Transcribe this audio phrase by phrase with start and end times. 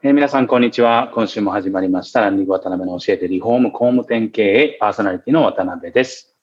[0.00, 1.10] えー、皆さん、こんにちは。
[1.12, 2.20] 今週も始まりました。
[2.20, 6.36] ランニング渡辺の教えてリフォーム工務店経営パーソナリティの渡辺です。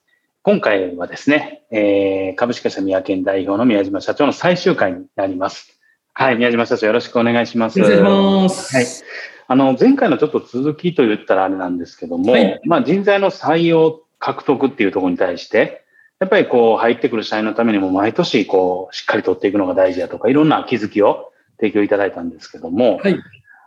[0.44, 5.80] 今回はですね、えー、株式会社宮県代表の宮島社長の最終回になります。
[6.14, 7.80] はい、宮島社長よろしくお願いします。
[7.80, 8.76] お願いします。
[8.76, 8.86] はい。
[9.48, 15.86] あの、前回のちょっと続きと言ったらあれなんですけども、はい、まあ人材の採用獲得っていうところに対して、
[16.20, 23.18] やっぱりこう入ってくる社員のためにも毎年こうしっかり取っていくのが大事だとか、いろんな気づきを提供いただいたんですけども、はい、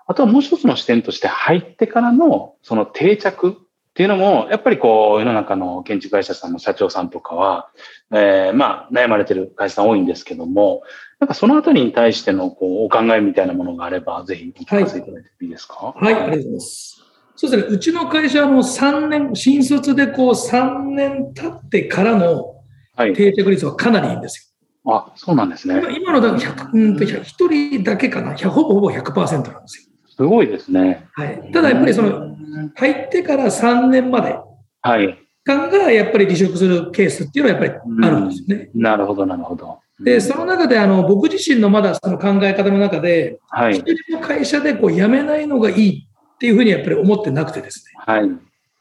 [0.09, 3.53] あとはもう一つの視点として入ってからのその定着っ
[3.95, 7.69] ていうのも、やっぱりこう世の中の建築会社さんの社長さんとかは、
[8.12, 10.83] えー、まあ悩まれてる会社さん多いんですけども、
[11.20, 17.05] なんかそのあたりに対してのこうお考えみたいなものがあれば、ぜひお聞かせいただいていいですか、はい、はい、ありがとうございます。
[17.36, 22.55] そうですね、うちの会社の3年、新卒でこう3年経ってからの
[22.97, 24.55] 定着率はかなりいいんです
[24.85, 24.91] よ。
[24.91, 25.83] はい、あ、そうなんですね。
[25.97, 29.87] 今のだから100、うんと100、1人だけかな、ほぼほぼ100%なんですよ。
[30.18, 31.06] すごいですね。
[31.12, 31.51] はい。
[31.52, 32.36] ただやっぱりその、
[32.74, 34.36] 入ってから3年まで。
[34.83, 35.17] はい。
[35.45, 38.70] 間がやっぱり離職するケースっていうのはやっぱりあるんですよね。
[38.74, 39.79] なるほど、なるほど。
[40.01, 43.74] で、その中で、あの、僕自身のまだその考え方の中で、はい。
[43.79, 47.92] 一人の会社でこう辞めないのがいいっていうふうにやっぱり思ってなくてですね。
[47.96, 48.29] はい。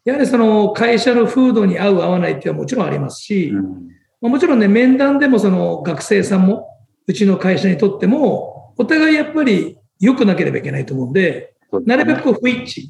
[0.05, 3.49] やはりその会社の風土に合う合わないっていうのはもちろんありますし、
[4.21, 6.67] うん、もちろんね、面談でもその学生さんも、
[7.05, 11.53] うちの会社にとっても、お互いやっぱり良くなければいけないと思うんで、
[11.85, 12.89] なるべく不一致、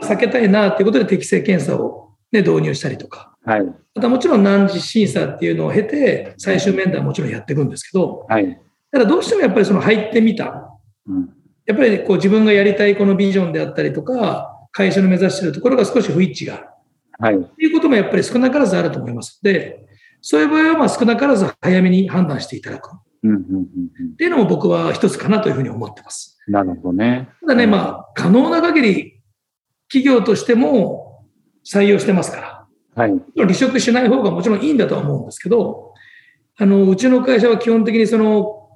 [0.00, 3.62] 避けたいなということで適正検査を、ね、導入したりとか、はい、
[3.94, 8.60] またもちろん何次審査っていうのを経て、最終面談もちろんやっていくんですけど、はい、
[8.90, 10.70] ただどうしてもやっぱりその入ってみた、
[11.06, 11.30] うん、
[11.64, 16.72] やっぱりこう自分がやりたいこのビジョンであったりとか、会社の目指しているところが少し不一致が。
[17.18, 17.38] ある。
[17.38, 17.44] はい。
[17.44, 19.40] っていうこともやっぱり少なからずあると思います。
[19.42, 19.86] ので、
[20.20, 22.90] そういう場合はまあ少なからず早めに判断していただく。
[23.34, 26.38] っていうのも僕は一つかなというふうに思ってます。
[26.48, 27.28] なるほどね。
[27.40, 29.22] ただね、まあ、可能な限り
[29.88, 31.26] 企業としても
[31.64, 35.94] 採用してますから、はい、離職しない方がもちろんいいんだとは思うんですけど、
[36.58, 38.70] あの、うちの会社は基本的にその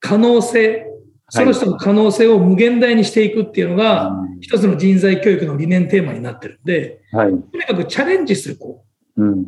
[0.00, 0.86] 可能性、
[1.28, 8.84] その人の可能性を無限大にしていくっていうのが、一つの人材教育の理念テーマになってるんで、はい、とにかくチャレンジする子、
[9.16, 9.46] うん、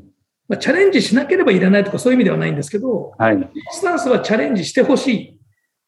[0.48, 5.38] まあ、チャレンジしなければいらないとかそういう意味ではないんですけど、はい、スタンスはチャレンジしてほしい。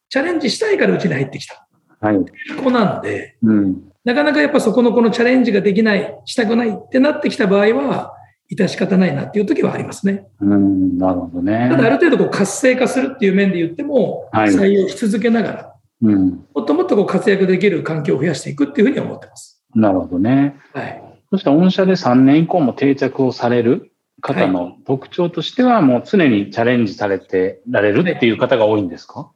[0.09, 1.67] チャレンジしたいからうちに入ってきた。
[1.99, 2.17] はい。
[2.63, 8.13] 子なんで、うん、なかなかやっぱそこのこのチャレンジができない、したくないってなってきた場合は、
[8.51, 10.27] 致し方ないなっていう時はありますね。
[10.41, 11.69] うん、なるほどね。
[11.71, 19.63] ただある程度こう活性化するっていう面で言っても、採用し続けながら、うん、もっともっとこう活躍できる環境を増やしていくっていうふうに思ってます。
[19.73, 20.57] なるほどね。
[20.73, 21.01] はい。
[21.29, 23.90] そして御社で3年以降も定着をされる
[24.21, 29.31] 方の特徴としては、もう常にチャレンジされてられるっていう方が多いんですか、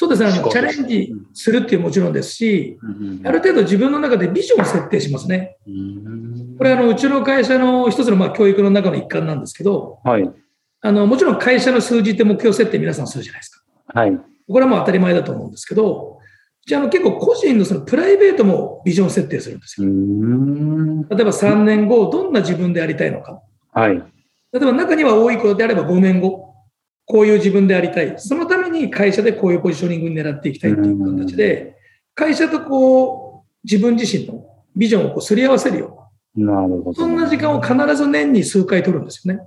[0.00, 0.30] そうですね。
[0.30, 2.78] あの、チャレンジするっていうもちろんですし、
[3.24, 5.56] ある程度自分の中でビジョンを設定しますね。
[6.56, 10.30] これ、あの、うちの会社の一つの、まあ、教育の中の一環なんですけど、はい。
[10.82, 13.62] あの、もちろん会社の数字って目標設定皆さんするじゃないですか。
[13.92, 14.12] はい。
[14.48, 16.18] これはもう当たり前だと思うんですけど、
[16.64, 19.88] じゃあ、の、結構個人のそのプライベートもビジョン設定するんですよ。
[21.10, 23.42] 例えば3年後、どんな自分でありたいのか。
[23.72, 24.02] はい。
[24.52, 26.54] 例えば中には多いことであれば5年後、
[27.04, 28.14] こういう自分でありたい。
[28.18, 31.76] そのために会社でこういうポジショニングに狙っていきたいという形で、
[32.14, 34.44] 会社とこう、自分自身の
[34.76, 36.94] ビジョンをこうすり合わせるよなるほど。
[36.94, 39.40] そんな時間を必ず年に数回取るんですよね。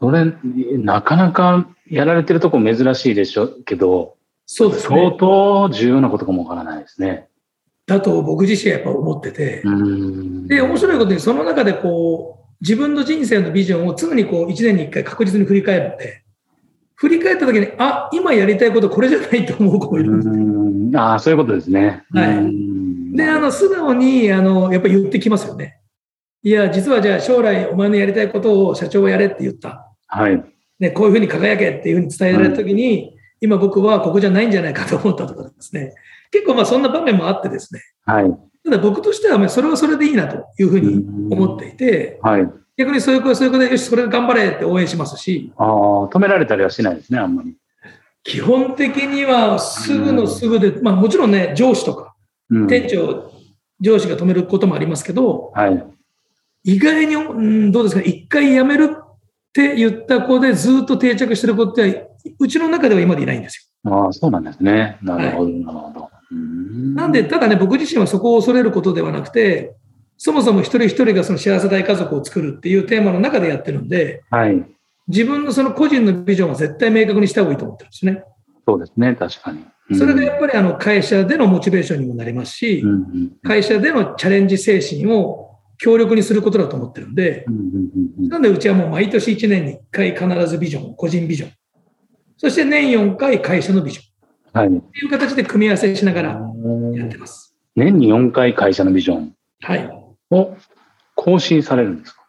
[0.00, 0.32] それ、
[0.78, 4.16] なかなかやられてるとこ珍しいでしょうけど、
[4.46, 4.96] そうですね。
[4.96, 7.28] 相当重要なことかもわからないですね。
[7.86, 9.62] だと僕自身はやっぱ思ってて。
[10.46, 16.22] で、面白いことにその中でこう、自分の人生のビジョンを常にこう、1年に1回確実に振り返るので、
[16.94, 22.04] 振り返った時に、あ、今やりたいことこれじゃないと思う子もいるんですああ、そういうことですね。
[22.12, 23.16] はい。
[23.16, 25.80] で、あの、素直に、あの、やっぱ言ってきますよね。
[26.42, 29.90] いや、実はじゃあ将来お前のやりたいことを社長はやれって言った。
[30.06, 30.42] はい。
[30.78, 35.94] ね、こういうふうに輝けっていうふうに伝えられたときに、うん、今僕はここじゃないんじゃないかと思ったとかですね。
[36.30, 37.82] 結構まあそんな場面もあってですね。
[38.06, 38.49] はい。
[38.64, 42.50] ただ僕としてはそれはそれでいいなというふうに思っていて、はい。
[42.76, 45.52] 逆にそういう子、そういう子で、よし、それ頑張れって応援しますし。
[45.56, 45.68] ああ、
[46.08, 47.56] 止められたりはしないですね、あんまり。
[48.22, 52.14] 基本的にはすぐのすぐで、まあもちろんね、上司とか、
[52.68, 53.32] 店長、
[53.80, 55.84] 上司が止めることもありますけど、はい。
[56.64, 59.18] 意外に、うん、どうですか、一回辞めるっ
[59.52, 62.08] て言った子でずっと定着してる子って、
[62.38, 63.92] うちの中では今までいないんですよ。
[63.92, 64.98] ああ、そうなんですね。
[65.02, 66.10] なるほど、なるほど。
[66.30, 69.74] なんで、ただね、僕自身はそこを恐れることではなくて、
[70.16, 74.64] そもそも一人一人がその幸せ大家族を作るっていうテーマの中でやってるんで、はい、
[75.08, 78.22] 自分のその個人のビジョンは絶対明確にした方がいいと思ってるんですね。
[78.66, 79.64] そうですね、確かに。
[79.90, 87.46] うん、それがやっぱりあの会社でのモチベーションにもなりますし、うんうん、会社でのチャレンジ精神を強力にすることだと思ってるんで、
[88.18, 91.52] なんでうちはもう毎年1年に1回必ずビジョン、個人ビジョン。
[92.36, 94.09] そして年4回会社のビジョン。
[94.52, 94.68] はい。
[94.68, 96.28] っていう形で組み合わせしながら
[96.94, 97.54] やってます。
[97.76, 99.34] 年に4回会社のビジョン。
[99.62, 99.90] はい。
[100.30, 100.56] を
[101.14, 102.20] 更新されるんですか？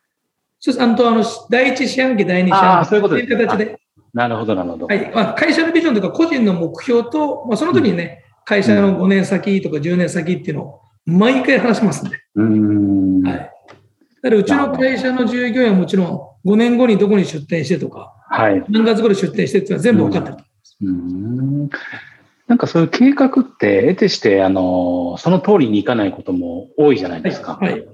[0.60, 0.84] そうです。
[0.84, 3.80] あの、あの第一四半期、第二四半期という形で。
[4.14, 4.88] なるほど、なるほど。
[4.88, 5.12] はい。
[5.14, 12.18] まあ、会社のビジョンとか個人の目標と、まあ、その時にね、うん、会社の5年先とか10年先っていうのを毎回話しますんで。
[12.36, 13.24] うん。
[13.24, 13.38] はい。
[13.38, 18.64] だからうちの会社の従業員はもちろん5年後にどこに出店してとか、はい。
[18.70, 20.78] 何月後に出店してっていうのは全部分かってると思います。
[20.82, 21.70] うん
[22.52, 27.58] なんかそういう計画って、得てして、あの、その通りにいかないことも多いじゃないですか。
[27.62, 27.72] はい。
[27.72, 27.86] はい、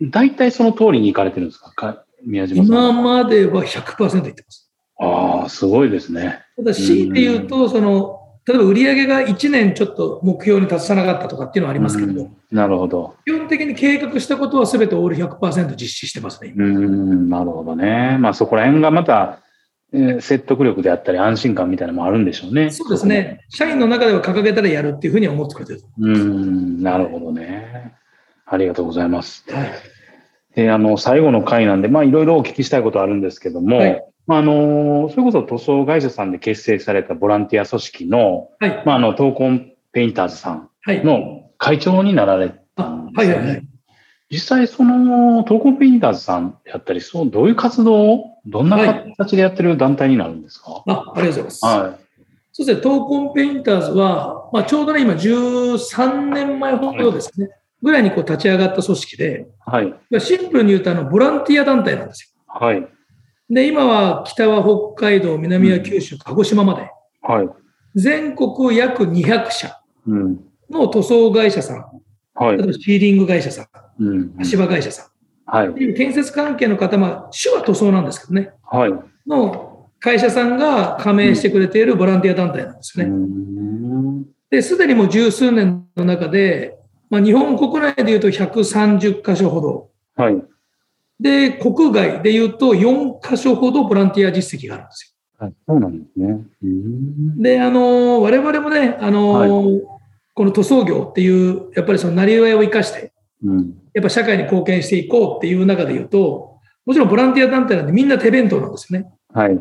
[0.00, 1.72] 大体その通りに行かれてるんですか？
[1.72, 2.74] か宮島さん。
[2.74, 4.72] 今までは100%いってます。
[4.98, 6.40] ああ、すごいですね。
[6.56, 13.14] ただ、強いて言うと、その、例えば売上が1年ちょっと目標に達さなかったとかっていうのはありますけれど、なるほど。
[13.26, 16.54] 基本的に計画したことは全てオール100%実施してますね。
[16.56, 18.16] うん、なるほどね。
[18.18, 19.41] まあそこら辺がまた、えー、
[20.20, 22.70] 説得力であったり安心感みたいなのもあるんでしょうね。
[22.70, 23.44] そうですね。
[23.50, 25.82] 社員の中では掲げたらやるっていうふうに思ってくれてる。
[25.98, 27.94] うん、なるほどね。
[28.46, 29.44] ありがとうございます。
[29.52, 29.70] はい
[30.54, 43.38] えー、あの、最後の回なんで、まあ、いろいろお聞きしたいことあるんですけども、はい、まあ、あの、それこそ塗装会社さんで結成されたボランティア組織の、はい、まあ、あの、闘魂ペインターズさんの会長になられたんですよね。
[43.38, 43.71] はいはいはい
[44.32, 48.78] 実際、その、闘魂ペインターズさんやったり、そう、どういう活動を、どんな
[49.18, 51.64] 形でやってる団体になるんですか、はい、あ、ありがとうございます。
[51.66, 52.04] はい。
[52.52, 57.46] そして、闘魂ペインターズは、まあ、ちょうどね、今、13年前ほどですね。
[57.46, 57.58] はい。
[57.82, 62.42] ぐらいにこう立ち上がった組織で、はい、シンプルに言うとあのボランティア団体なんですよ。
[62.46, 62.86] はい、
[63.50, 66.88] で今は北は北海道、南は九州、鹿児島まで、
[67.22, 67.48] はい、
[67.96, 69.80] 全国約200社
[70.70, 71.84] の塗装会社さん、
[72.34, 73.72] はい、例えばシーリング会社さん、うん、
[74.38, 75.06] 足場会社さん、
[75.46, 78.92] はい、建設関係の方、まあ、主は塗装なんですけどね、はい、
[79.26, 83.08] の会社さんが加盟してくれているボランティア団体なんですね。
[84.50, 89.90] で、すでにもう十数年の中で、まあ、日本国内でいうと130箇所ほど。
[90.16, 90.42] はい。
[91.20, 95.44] で、国外でいうと4箇所ほどボランティア実績があるんですよ。
[95.44, 96.40] はい、そうなんですね。
[97.36, 99.48] で、あの、我々もね、あの、はい、
[100.34, 103.10] この塗装業っていう、やっぱりそのなりわいを生かして、うん、
[103.94, 109.10] やっぱ社会に貢献していこうっていう中で言うと、もちろんボランティア団体なんでみんな手弁当なんですよね。
[109.32, 109.58] はい。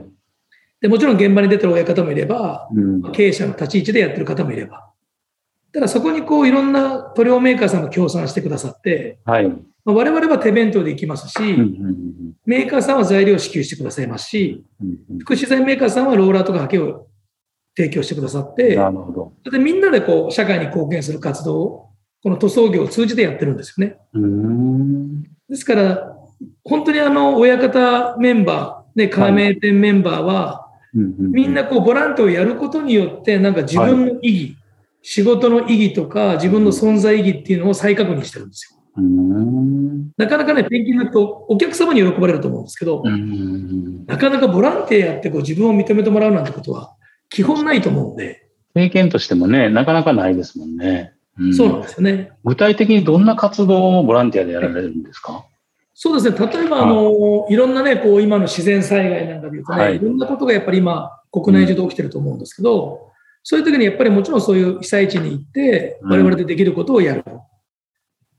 [0.82, 4.92] で、もちろん現場に出てる親方もいれば、うん、経営者の立ち位置でやってる方もいれば。
[5.74, 9.48] ただそこにこういろんな塗料メーカーさんも協賛してくださって、はい、
[9.86, 11.40] まあ、我々は手弁当で行きますし、
[12.46, 14.66] メーカーさんは材料を支給してくださいますし、
[15.22, 17.08] 福祉材メーカーさんはローラーとかハケを
[17.78, 21.91] 提供してくださって、なるほどでみんなでこう社会に貢献する活動を、
[22.24, 23.98] この塗装業を通じてやってるんですよね。
[25.50, 26.16] ですから、
[26.64, 34.58] 本当にあの親方メンバー、ね、加盟店メンバーは、みんなこうボランティアをやることによって、なんか自分の意義、
[35.02, 38.82] 仕事の意義とか自分の存在意義っていうのを再確認してるんですよ。
[40.18, 43.04] なかなかね、ペンギンだとお客様に喜ばれると思うんですけど、
[44.06, 46.96] なかなかボランティアやってこう自分を認めてもらうなんてことは
[47.30, 48.48] 基本ないと思うんで。
[48.74, 51.14] 経験としてもね、なかなかないですもんね。
[51.42, 52.32] うん、そうなんですよね。
[52.44, 55.46] 具体的にどんな活動をボランティアでやられるんですか？
[55.94, 56.48] そうですね。
[56.48, 63.00] 例えば、あの、いろんなね、こう、今の自然災害なんかで言うとね、はい、いろんなことがやっぱり今、国内中で起きてると思うんですけど、うん、
[63.44, 67.24] そういう時にやっぱりもちろんそういう被災地に行って、我々でできることをやる。
[67.28, 67.40] うん、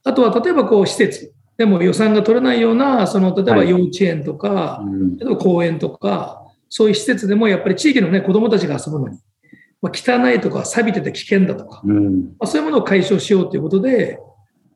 [0.03, 1.33] あとは、例えばこう、施設。
[1.57, 4.85] でも予算が取れないような、その、例えば幼稚園とか、は
[5.17, 9.19] い、例えば公園とか、そういう施設でもやっぱり地域のね、子供たちが遊ぶのに、
[9.83, 14.21] まあ、汚いとか錆びてて危険だとか、うん、まあ、そういうものを解消しようということで、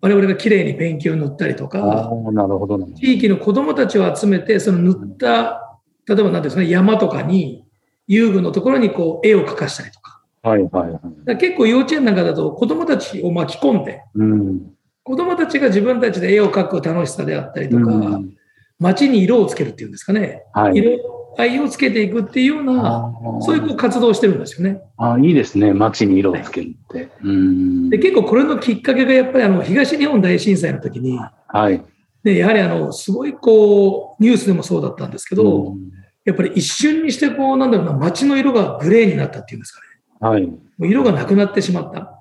[0.00, 7.64] 我々がきれいにペンキを塗ったりとか、なるほど地域の子供たちを集めて、その塗った、例えば何ですかね、山とかに、
[8.08, 10.22] 遊具のところにこう絵を描かしたりとか。
[10.42, 14.70] はいはいはい、結構幼稚園なんかだと子供たちを巻き込んで、うん、
[15.02, 18.36] 子供たちが自分たちで絵を描く楽しさであったりとか、うん、
[18.78, 24.80] 街に色をつけるっていうんですかね、はい、色愛をつけていくっていうような、そういう活動をしてるんですよね。
[24.96, 25.72] あいいですね。
[25.72, 26.98] 街に色をつけるって。
[26.98, 31.82] はい、で結構これのきっかけがやっぱりあの東日本大震災の時に、はい。
[32.22, 35.76] で、やはりあの、すごいこう、ニュースでもそうだったんですけど、
[36.24, 40.28] やっぱり一瞬にしてこう、なんだろうな、街の色がグレーになったっていうんですかね。
[40.28, 40.46] はい。
[40.46, 42.12] もう色がなくなってしまった。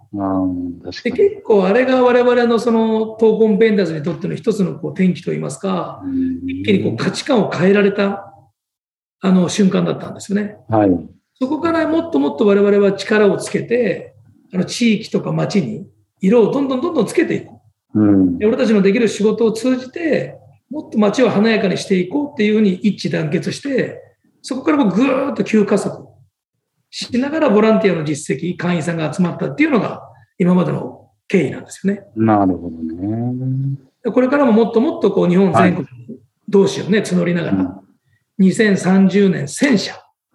[1.03, 6.01] で結構あれが我々のその闘魂ベンダーズにとっての一つのこう転機といいますか、
[6.45, 8.35] 一気にこう価値観を変えられた
[9.25, 10.58] あの瞬間だったんですよね。
[10.70, 10.89] はい。
[11.39, 14.15] そこからもっともっと我々は力をつけて、
[14.53, 15.88] あの地域とか町に
[16.22, 17.63] 色をどんどんどんどんつけていこ
[17.96, 18.00] う。
[18.00, 20.38] うん、俺たちのできる仕事を通じて、
[20.70, 24.01] もっと街を華やかにしていこうっていうふうに一致団結して、
[24.44, 26.08] そこからぐーっと急加速
[26.91, 30.01] しながらボランティアの実績、会員さんが集まったっていうのが
[30.38, 32.03] 今までの経緯なんですよね。
[32.15, 33.77] なるほどね。
[34.13, 35.88] これからももっともっとこう日本全国
[36.48, 37.82] 同士をね、募りながら、
[38.39, 39.94] 2030年1000社、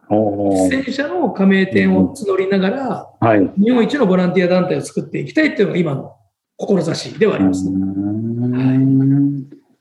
[0.09, 6.17] 1000社の加盟店を募りながら、はい、日本一のボランティア団体を作っていきたいというのが今の
[6.57, 7.77] 志ではあります、ね、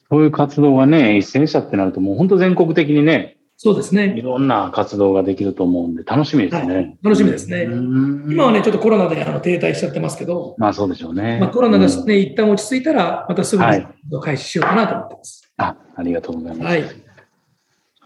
[0.09, 4.15] そういう活動がね、1000社ってなると、もう本当全国的にね、そうですね。
[4.17, 6.75] いろんな活動ができると思うんで、楽しみですね。
[6.75, 7.63] はい、楽しみですね。
[7.63, 11.39] 今はね、ちょっとコロナであの停滞しちゃってますけど、まあそうでしょうね。
[11.41, 13.69] まあコロナがね、一旦落ち着いたら、またすぐに
[14.21, 15.53] 開始しようかなと思ってます。
[15.57, 16.67] はい、あ、ありがとうございます。
[16.67, 16.83] はい。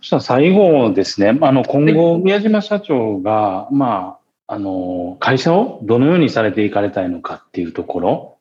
[0.04, 4.18] そしたら最後ですね、あの今後、宮島社長が、ま
[4.48, 8.38] あ、あの会社をどのようにされていかれたいのかっていうところ、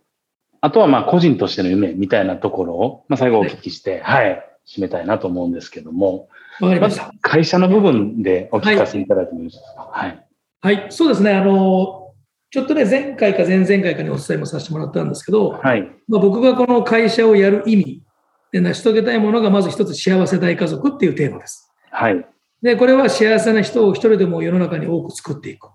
[0.61, 6.29] あとはまあ個人としての夢みたいなところを、まあ、最後お聞きして、はい、はい、締めたいなと思うんですけども、
[6.61, 9.89] まず会社の部分でお聞かせいただいてもよろしいですか？
[9.93, 10.27] はい、
[10.63, 11.33] はい、そうですね。
[11.33, 12.13] あの
[12.51, 18.03] ちょっとね、前回か前々回かにお伝えもさせてもらったんですけど、はい、まあ、僕がこの会社をやる意味
[18.53, 21.73] で成し遂げたいものがまず一つ幸せ大家族っていうテーマです。
[21.91, 22.27] はい。
[22.63, 25.69] で、これは幸せな人を一人でも世の中に多く作っていく。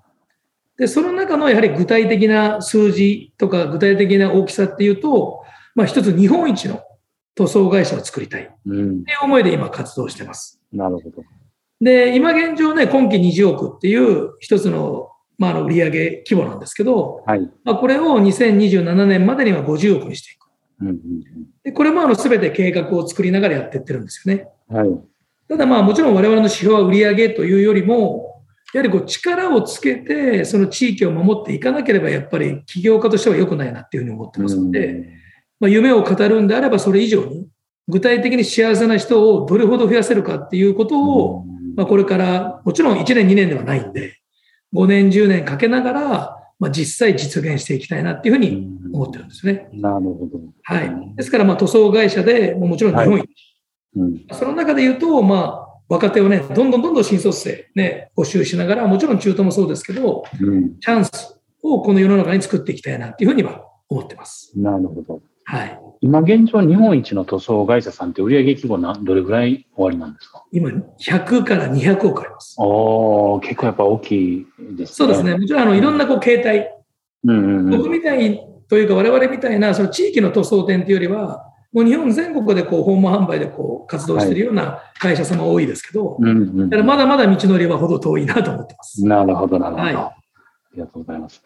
[0.77, 5.43] で、その中のやはり具体的な数字とか具体的な大きさっていうと、
[5.75, 6.81] まあ一つ日本一の
[7.35, 8.43] 塗装会社を作りたい。
[8.43, 10.61] っていう思いで今活動してます。
[10.71, 11.23] なるほど。
[11.81, 15.89] で、今現状ね、今期20億っていう一つの、まあ、の売上
[16.27, 20.46] 規模なんですけど、はい、まあ、これを2027年までには50億にしていく。
[21.63, 24.47] でこれもあの全て計画を作りながらやっていってるんですよね。
[24.69, 24.89] はい、
[25.49, 28.43] ただまあもちろん我々の指標は売上というよりも、
[28.73, 35.07] やはりこう力をつけてその地域を守っていかなければやっぱり起業家としては良くないなっていうふうに思ってますので、
[35.59, 37.47] まあ、夢を語るんであればそれ以上に
[37.87, 41.45] 具体的に幸せな人をどれほど増やせるかっていうことを、
[41.77, 44.17] まあ、これからもちろん1年2年ではないんで
[44.73, 49.69] 5年10年かけながらまあ、実際実現していきたいなっていうふうに思ってるんですね。
[49.73, 50.39] なるほど。
[50.63, 51.15] はい。
[51.15, 53.27] ですから、まあ、塗装会社で、もちろん日本一、はい
[53.97, 64.51] うん、その中で言うと、まあ、若手をね、どんどんどんどん新卒生ね、募集しながら、もちろん中途もそうですけど、うん、チャンスをこの世の中に作っていきたいなっていうふうには思ってます。
[64.55, 65.21] なるほど。
[65.45, 65.79] はい。
[66.01, 70.43] 今現状、日本一の塗装会社さんって売上規模な、どれぐらい終わりなんですか？
[70.51, 72.55] 今、100から200億あります。
[72.59, 74.95] お結構やっぱ大きいですね。
[74.95, 75.37] そうですね。
[75.37, 76.75] もちろん、あの、いろんなこう、形態、
[77.23, 78.39] うんうんうん、僕みたい
[78.69, 89.05] というか、我々みたいな、その地域の塗装店というよりは、もう日本全国でこう訪問販売でこう活動しているような会社様多いですけど、はい、だからまだまだ道のりはほど遠いなと思ってます。
[89.05, 89.95] なるほど、なるほど、はい。
[89.95, 90.15] あ
[90.73, 91.43] りがとうございます。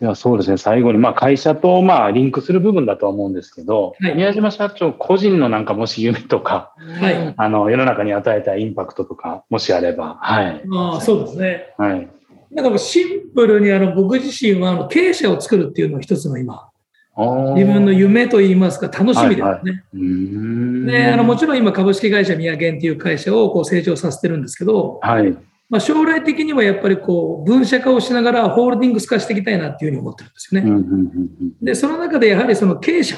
[0.00, 10.62] ではそうですね、最後に、まあ、会社とまあリンクする部分だとは思うんですけど、はい、宮島社長個人のなんかもし夢とか、はい、あの世の中に与えたインパクトとか、もしあれば、はい。
[10.72, 11.74] あそうですね。
[11.78, 12.08] はい。
[12.50, 16.70] なんかシンプルにあの僕自身はあの経営者を作るっていうのが一つの今、
[17.16, 19.44] 自分の夢といいますか楽しみですね。
[19.44, 25.36] はいはい、であのもちろん今株式会社宮源っていう会社をこう成長させてるんですけど、はい
[25.74, 31.50] まあ、将来的にはやっぱりこう分社化をしながらホールディングス化していきたいなっていうふうに思ってるんですよね。
[31.60, 33.16] で、その中でやはりその経営者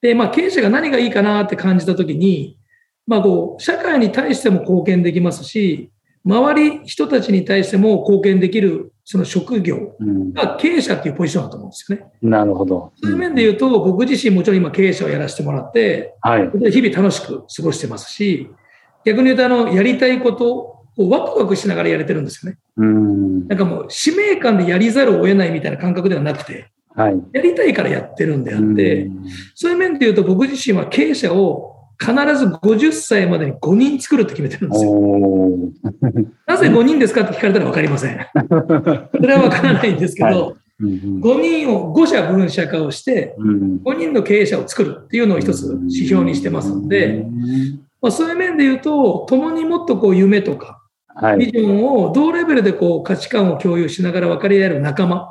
[0.00, 2.58] で、まあ、経営者が何がいいかなって感じたときに、
[3.06, 5.92] まあ、こう、社会に対しても貢献できますし、
[6.24, 9.94] 周り人たちに対しても貢献できるその職業
[10.32, 12.06] が経営者っていうポジションだと思うんですよね。
[12.22, 12.92] なるほど。
[13.00, 18.50] そういう面で言うと、僕自身もちろん今経営者をやらせてもらって、はい、日々楽しく過ごしてますし、
[19.04, 22.58] 逆に言うと、あの、やりたいことをワクワクしながらやれてるんですよね。
[22.76, 23.48] うん。
[23.48, 29.10] なんかもう、使命感でやりざるを得ないみたいな感覚ではなくて、はい、やりたいからやってるんであって、
[29.54, 34.92] そういう面で言うと僕自身は経営者を必ず50歳までに5人作るって決めてるんですよ。
[36.46, 38.18] なぜ5人ですかって聞かれたら分かりません。
[38.32, 40.54] それは分からないんですけど、はい。
[40.80, 47.26] 5人を5社分社化をして、5人の経営者を作るっていうのを一つ指標にしてますので、
[48.02, 50.82] まあ、そういう面で言うと、共にもっとこう夢とか、
[51.38, 55.28] ビジョンを同レベルでこう価値観を共有しながら分かり合える仲間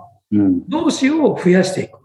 [0.67, 1.99] 同士を増やしていく。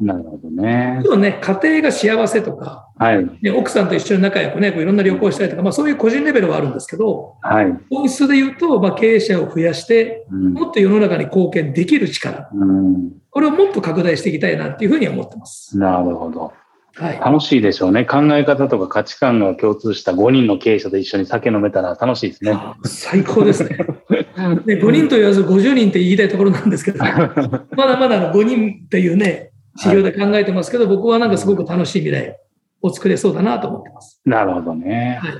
[0.00, 1.02] なるほどね。
[1.16, 15.76] ね、家庭が幸せとか、はい、ね、奥さんと一緒に仲良くね、こういろんな旅行したりとか、まあそういう個人レベルはあるんですけど、はい、本質で言うと、まあ、経営者を増やして、うん、もっと世の中に貢献できる力、うん、これをもっと拡大していきたいなっていうふうに思ってます。
[15.76, 16.52] なるほど。
[16.98, 18.04] はい、楽しいでしょうね。
[18.04, 22.58] 考え方とか価値観が共通した5人の経営者と一緒に酒飲めたら楽しいですね。
[22.84, 23.78] 最高ですね。
[24.66, 32.36] ね5人と言わず50人って言いたいところなんですけど、まだまだ5人っていうね、指標で考えてますけど、はい、僕はなんかすごく楽しい未来
[32.82, 34.20] を作れそうだなと思ってます。
[34.24, 35.20] なるほどね。
[35.22, 35.32] はい、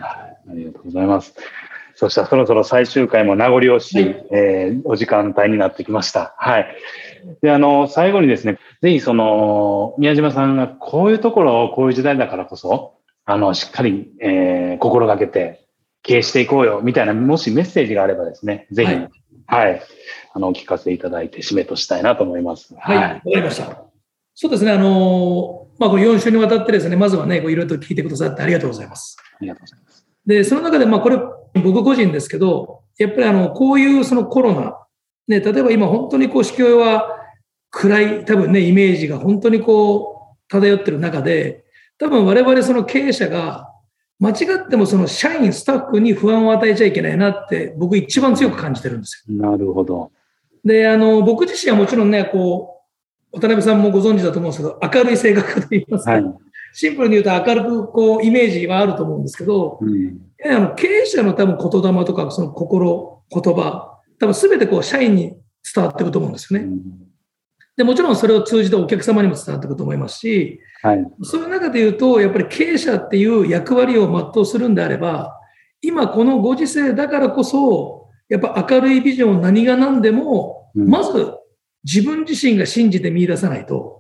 [0.53, 1.35] ありがとうございます。
[1.99, 6.33] そしたらそろそろ最終回も名残惜しい、はい、えー、お時間帯になってきました。
[6.39, 6.77] はい。
[7.43, 15.67] で、あの、最後にですね、ぜひその、宮島さんがこういうところをこういう時代だからこそ、あの、しっかり、えー、心がけて
[16.05, 19.11] 経営していこうよ、みたいな、もしメッセージがあればですね、ぜひ、はい、
[19.47, 19.83] はい、
[20.35, 22.77] あの、お聞かせいただいて締めとしたいなと思います。
[22.79, 23.83] はい、わ、はい、かりました。
[24.37, 29.17] そうですね、あの、まあ、これ4週にわたってですね、まずはね、いろいろと聞いてくださってありがとうございます。
[29.19, 30.07] ありがとうございます。
[30.25, 31.19] で、その中で、まあ、これ、
[31.59, 34.77] 僕個人ですけど、やっぱりあの、こういうそのコロナ、
[35.29, 37.19] ね、例えば今本当にこう、市況は
[37.71, 41.65] 暗い、多分ね、イメージが本当にこう、漂ってる中で、
[41.99, 43.67] 多分我々その経営者が、
[44.21, 44.33] 間違
[44.67, 49.35] ってもその社員、スタッフに不安を与えちゃいけないなって僕一番強く感じてるんですよ。
[49.37, 50.11] なるほど。
[50.65, 52.83] で、あの、僕自身はもちろんね、こ
[53.33, 56.35] う、渡辺さんもご存知だと思うんですけど、明るい性格といいますか、はい、
[56.81, 65.37] シンプルに言うと明るくこうイメージはあると思うんですけど、うん、あの経営者の多分言霊とか、その心、言葉、多分全てこう社員に
[65.75, 66.67] 伝わっていくと思うんですよね。
[66.67, 66.81] うん、
[67.77, 75.37] でもちろんそれを通じてお客様にも伝わっていくと思いますし、はい、そういう中で言うと、やっぱり経営者っていう役割を全うするんであれば、
[75.83, 81.33] 今このご時世だからこそ、やっぱ明るいビジョンを何が何でも、まず
[81.83, 83.98] 自分自身が信じて見出さないと、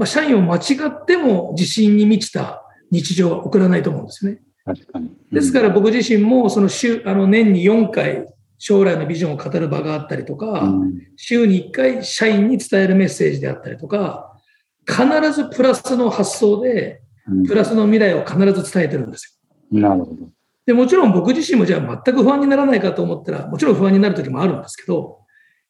[0.00, 4.40] まあ、社員を間違っても自信に満ちた日常は送らないと思うんですね。
[4.64, 5.08] 確かに。
[5.08, 14.40] うん、ですから僕自身もその週、あの年に4回将来のビジョンを語る場があったりとか、うん、週に1回社員に伝えるメッセージであったりとか、
[14.88, 17.02] 必ずプラスの発想で、
[17.46, 19.38] プラスの未来を必ず伝えてるんです
[19.70, 19.80] よ。
[19.82, 20.30] なるほど。
[20.64, 25.18] で、もちろん僕自身もじゃあ全く不安にならないかと思ったら、もちろん不安になる時もあるんですけど、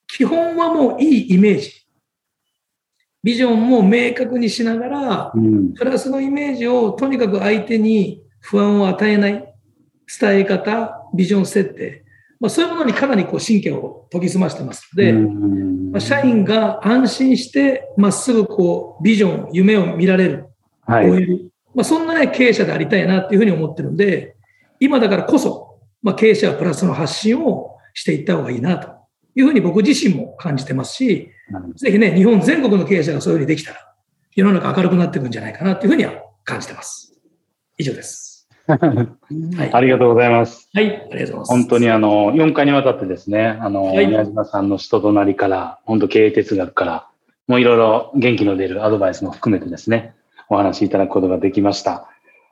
[0.07, 1.80] 基本はもういいイメージ。
[3.23, 5.33] ビジョンも明確にしながら、
[5.77, 9.55] プラスのイメージをとにかく相手に不安を与えない
[10.21, 12.05] 伝え方、ビジョン設定。
[12.41, 20.47] まあ、そういうものにかなりこう神経を研ぎ澄ましてますので、まあ、社員が安心してまっすぐこうビジョン、夢を見られる、
[20.87, 21.11] はい、
[21.75, 24.37] まあ、そんな、ね、経営者でありたいなっていうふうに思ってるんで、
[24.81, 28.89] 今だからこそ、まあ、経営者はプラスの発信をしていった方がいいなと
[29.35, 31.31] いうふうに僕自身も感じてますし、
[31.77, 33.95] ぜひね、日本全国の経営者がそういうふうにできたら、
[34.35, 36.13] 世の中明るくなっていくんじゃないかなというふうには
[36.45, 37.19] 感じてます。
[37.79, 38.49] 以上です。
[38.71, 38.77] は
[39.65, 40.69] い、ありがとうございます。
[40.73, 41.51] はい、ありがとうございます。
[41.51, 47.09] 本当にあの、4回にわたってですね、あの、はい、宮島さんの人となりから、本当経営哲学から、
[47.49, 50.15] もういろいろ元気の出るアドバイスも含めてですね、
[50.49, 52.09] お話しいただくことができました。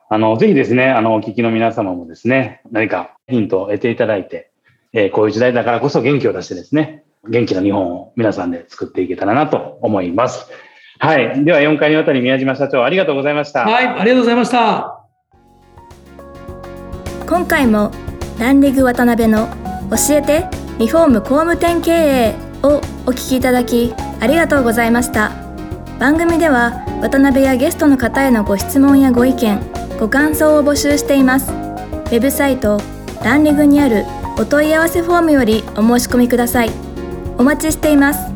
[0.09, 4.51] あの、ぜひですね、あの、お聞きの皆様もですね、何かヒントを得ていただいて、
[4.91, 10.47] えー、こういう時代だからこそ元気を出してですね、元気な日本を皆さんで作っていけたらなと思います。
[10.99, 11.43] はい。
[11.45, 13.65] では4回にわたり宮島社長ありがとうございました。
[13.65, 15.05] はい、ありがとうございました。
[17.27, 17.91] 今回も
[18.39, 19.47] ランディグ渡辺の
[19.91, 20.45] 教えて
[20.79, 25.31] リフォーム工務店経営をお聞きいただきありがとうございました。
[25.99, 29.59] 番組では渡辺やゲストの方へのご質問やご意見、
[29.99, 31.51] ご感想を募集しています。
[32.09, 32.81] ウェブサイト
[33.23, 34.05] ランリグにある
[34.39, 36.88] お問い合わせフォームよりお申し込みください
[37.39, 38.28] お待ちしています。